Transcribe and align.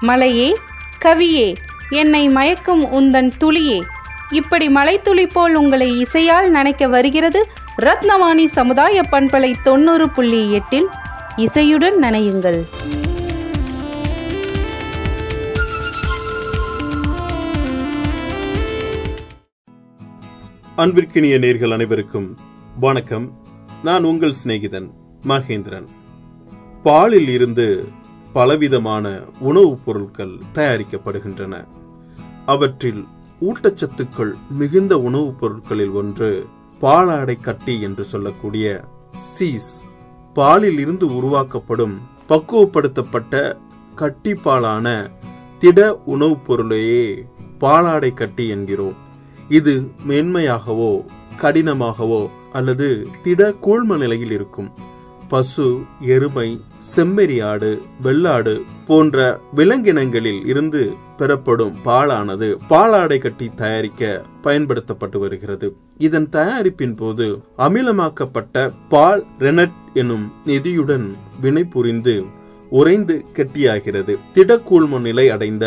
மலையே 0.00 0.56
கவியே 1.04 1.56
என்னை 1.90 2.28
மயக்கும் 2.28 2.84
உந்தன் 2.84 3.30
துளியே. 3.36 3.82
இப்படி 4.30 4.68
மலைத்துளி 4.68 5.26
போல் 5.26 5.54
உங்களை 5.54 6.00
இசையால் 6.00 6.50
நனைக்க 6.50 6.88
வருகிறது 6.88 7.50
ரத்னவாணி 7.82 8.44
சமுதாய 8.44 9.00
பண்பலை 9.10 9.54
தொண்ணூறு 9.62 10.10
புள்ளி 10.10 10.52
எட்டில். 10.52 10.86
இசையுடன் 11.36 11.98
நனையுங்கள். 12.02 12.64
அன்பிற்கினிய 20.76 21.38
நேர்கள் 21.38 21.72
அனைவருக்கும் 21.72 22.38
வணக்கம். 22.80 23.46
நான் 23.82 24.04
உங்கள் 24.04 24.34
சிநேகிதன் 24.44 24.90
மகேந்திரன். 25.28 25.86
பாலில் 26.82 27.28
இருந்து 27.28 27.88
பலவிதமான 28.36 29.20
உணவுப் 29.40 29.84
பொருட்கள் 29.84 30.38
தயாரிக்கப்படுகின்றன. 30.54 31.64
அவற்றில் 32.46 33.04
ஊட்டச்சத்துக்கள் 33.40 34.32
மிகுந்த 34.50 34.98
உணவுப் 34.98 35.40
பொருட்களில் 35.40 35.90
ஒன்று 35.90 36.46
பாலாடை 36.80 37.40
கட்டி 37.40 37.80
என்று 37.80 38.04
சொல்லக்கூடிய 38.04 38.84
சீஸ். 39.18 39.84
பாலில் 40.34 40.78
இருந்து 40.78 41.16
உருவாக்கப்படும் 41.16 41.98
பக்குவப்படுத்தப்பட்ட 42.28 43.56
கட்டிப்பாலான 43.96 45.10
திட 45.58 46.02
உணவுப் 46.04 46.46
பொருளையே 46.46 47.26
பாலாடை 47.60 48.12
கட்டி 48.12 48.48
என்கிறோம். 48.48 48.96
இது 49.48 49.90
மென்மையாகவோ 50.08 51.04
கடினமாகவோ 51.40 52.28
அல்லது 52.52 53.08
திட 53.22 53.50
கூழ்ம 53.50 53.96
நிலையில் 53.96 54.30
இருக்கும். 54.30 54.85
பசு 55.28 55.66
எருமை 56.00 56.48
செம்மறி 56.96 57.36
ஆடு 57.42 57.70
வெள்ளாடு 58.02 58.54
போன்ற 58.86 59.40
விலங்கினங்களில் 59.56 60.46
இருந்து 60.46 60.82
பெறப்படும் 61.16 61.74
பாலானது 61.84 62.48
பாலாடை 62.68 63.18
கட்டி 63.18 63.50
தயாரிக்க 63.54 64.22
பயன்படுத்தப்பட்டு 64.42 65.18
வருகிறது. 65.18 65.76
இதன் 65.98 66.28
தயாரிப்பின் 66.28 66.96
போது 66.96 67.26
அமிலமாக்கப்பட்ட 67.58 68.72
பால் 68.88 69.24
ரெனட் 69.38 69.78
எனும் 69.94 70.32
நிதியுடன் 70.44 71.06
வினை 71.40 71.64
புரிந்து 71.64 72.16
உறைந்து 72.70 73.24
கெட்டியாகிறது. 73.34 74.16
திடக்கூழ்ம 74.34 75.00
நிலை 75.00 75.28
அடைந்த 75.30 75.66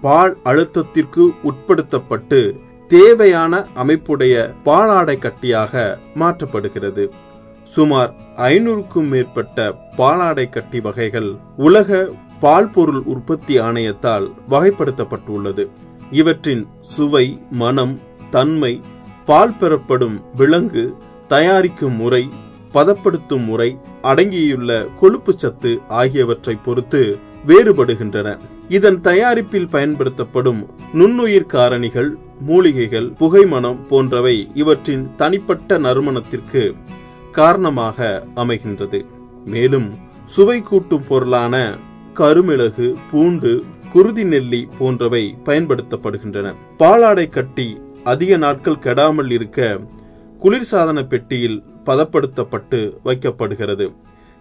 பால் 0.00 0.36
அழுத்தத்திற்கு 0.44 1.24
உட்படுத்தப்பட்டு 1.44 2.40
தேவையான 2.88 3.66
அமைப்புடைய 3.74 4.36
பாலாடை 4.64 5.18
கட்டியாக 5.18 5.98
மாற்றப்படுகிறது. 6.14 7.04
சுமார் 7.74 8.12
ஐநூறுக்கும் 8.36 9.08
மேற்பட்ட 9.12 9.58
பாலாடை 9.96 10.48
கட்டி 10.48 10.80
வகைகள் 10.80 11.28
உலக 11.56 12.08
பால் 12.40 12.70
பொருள் 12.74 13.02
உற்பத்தி 13.12 13.54
ஆணையத்தால் 13.60 14.26
வகைப்படுத்தப்பட்டுள்ளது. 14.50 15.64
இவற்றின் 16.10 16.62
சுவை 16.80 17.26
மனம் 17.50 17.94
தன்மை 18.30 18.80
பால் 19.26 19.56
பெறப்படும் 19.60 20.16
விலங்கு 20.36 20.84
தயாரிக்கும் 21.28 21.96
முறை 21.96 22.22
பதப்படுத்தும் 22.74 23.44
முறை 23.44 23.70
அடங்கியுள்ள 24.02 24.86
கொழுப்பு 25.00 25.32
சத்து 25.36 25.72
ஆகியவற்றை 25.88 26.56
பொறுத்து 26.64 27.02
வேறுபடுகின்றன. 27.46 28.28
இதன் 28.68 29.00
தயாரிப்பில் 29.00 29.68
பயன்படுத்தப்படும் 29.68 30.60
நுண்ணுயிர் 30.92 31.50
காரணிகள் 31.52 32.10
மூலிகைகள் 32.46 33.08
புகைமணம் 33.20 33.80
போன்றவை 33.88 34.36
இவற்றின் 34.54 35.04
தனிப்பட்ட 35.16 35.78
நறுமணத்திற்கு 35.78 36.62
காரணமாக 37.30 38.26
அமைகின்றது. 38.36 39.00
மேலும் 39.44 39.88
சுவை 40.26 40.62
கூட்டும் 40.62 41.06
பொருளான 41.08 41.74
கருமிளகு 42.14 42.94
பூண்டு 43.10 43.64
குருதி 43.92 44.24
நெல்லி 44.24 44.68
போன்றவை 44.78 45.36
பயன்படுத்தப்படுகின்றன. 45.44 46.54
பாலாடை 46.78 47.28
கட்டி 47.28 47.80
அதிக 48.04 48.36
நாட்கள் 48.36 48.82
கெடாமல் 48.82 49.30
இருக்க 49.30 49.80
குளிர்சாதன 50.42 51.06
பெட்டியில் 51.06 51.64
பதப்படுத்தப்பட்டு 51.86 52.80
வைக்கப்படுகிறது. 53.04 53.92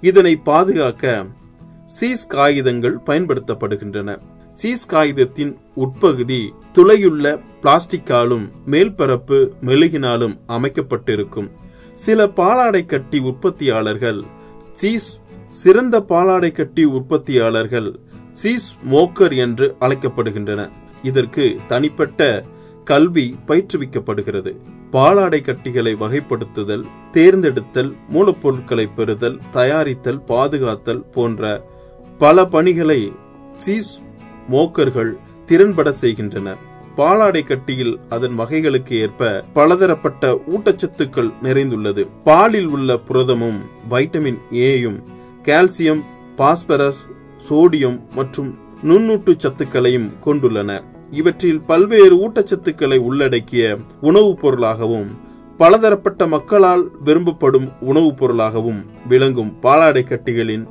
இதனை 0.00 0.36
பாதுகாக்க 0.36 1.24
சீஸ் 1.86 2.26
காகிதங்கள் 2.26 2.98
பயன்படுத்தப்படுகின்றன. 3.06 4.16
சீஸ் 4.54 4.86
காகிதத்தின் 4.86 5.56
உட்பகுதி 5.74 6.52
துளையுள்ள 6.74 7.26
பிளாஸ்டிக்காலும் 7.62 8.44
மேல்பரப்பு 8.66 9.38
மெழுகினாலும் 9.66 10.38
அமைக்கப்பட்டிருக்கும். 10.46 11.50
சில 12.04 12.26
பாலாடை 12.40 12.82
கட்டி 12.86 13.18
உற்பத்தியாளர்கள். 13.30 14.20
சீஸ் 14.72 15.08
சிறந்த 15.62 15.96
பாலாடை 16.08 16.50
கட்டி 16.52 16.84
உற்பத்தியாளர்கள். 16.84 17.88
சீஸ் 18.32 18.68
மோக்கர் 18.92 19.34
என்று 19.36 19.66
அழைக்கப்படுகின்றன. 19.80 20.60
இதற்கு 21.02 21.44
தனிப்பட்ட 21.68 22.44
கல்வி 22.84 23.26
பயிற்றுவிக்கப்படுகிறது. 23.46 24.52
பாலாடை 24.90 25.40
கட்டிகளை 25.40 25.92
வகைப்படுத்துதல் 25.94 26.84
தேர்ந்தெடுத்தல் 27.12 27.90
மூலப்பொருட்களை 28.14 28.86
பெறுதல் 28.96 29.38
தயாரித்தல் 29.52 30.20
பாதுகாத்தல் 30.28 31.02
போன்ற 31.12 31.42
பல 32.18 32.46
பணிகளை 32.54 33.00
சீஸ் 33.56 33.92
மோக்கர்கள் 34.50 35.12
திறன்பட 35.48 35.88
செய்கின்றன 36.02 36.48
பாலாடை 36.98 37.42
கட்டியில் 37.42 37.98
அதன் 38.08 38.34
வகைகளுக்கு 38.34 38.94
ஏற்ப 38.98 39.44
பலதரப்பட்ட 39.52 40.30
ஊட்டச்சத்துக்கள் 40.46 41.30
நிறைந்துள்ளது. 41.42 42.02
பாலில் 42.24 42.66
உள்ள 42.66 42.96
புரதமும் 43.08 43.60
வைட்டமின் 43.88 44.38
ஏயும் 44.50 44.98
கால்சியம் 45.42 46.02
பாஸ்பரஸ் 46.36 47.00
சோடியம் 47.48 47.98
மற்றும் 48.14 48.50
நுண்ணூட்டு 48.82 49.32
சத்துக்களையும் 49.36 50.08
கொண்டுள்ளன. 50.24 50.70
இவற்றில் 51.10 51.60
பல்வேறு 51.60 52.14
ஊட்டச்சத்துக்களை 52.24 52.98
உள்ளடக்கிய 52.98 53.62
உணவுப் 54.00 54.40
பொருளாகவும் 54.40 55.08
பலதரப்பட்ட 55.56 56.26
மக்களால் 56.26 56.84
விரும்பப்படும் 57.04 57.68
உணவுப் 57.80 58.16
பொருளாகவும் 58.16 58.80
விளங்கும் 59.08 59.54
பாலாடை 59.62 60.02
கட்டிகளின் 60.04 60.66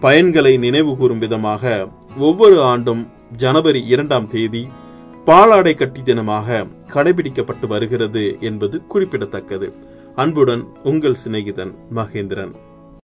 பயன்களை 0.00 0.54
நினைவுகூரும் 0.58 1.18
விதமாக 1.18 1.88
ஒவ்வொரு 2.18 2.62
ஆண்டும் 2.62 3.02
ஜனவரி 3.36 3.86
இரண்டாம் 3.86 4.26
தேதி 4.28 4.68
பாலாடை 5.26 5.74
கட்டி 5.74 6.00
தினமாக 6.00 6.66
கடைபிடிக்கப்பட்டு 6.86 7.66
வருகிறது 7.66 8.36
என்பது 8.40 8.86
குறிப்பிடத்தக்கது. 8.86 9.72
அன்புடன் 10.16 10.64
உங்கள் 10.82 11.16
சிநேகிதன் 11.24 11.74
மகேந்திரன். 11.94 12.52